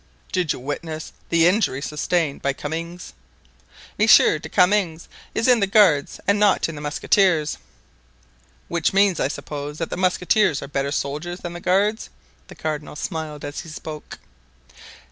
[0.31, 3.13] "Did you witness the injury sustained by Comminges?"
[3.99, 7.59] "Monsieur de Comminges is in the guards and not in the musketeers——"
[8.67, 12.09] "Which means, I suppose, that the musketeers are better soldiers than the guards."
[12.47, 14.17] The cardinal smiled as he spoke.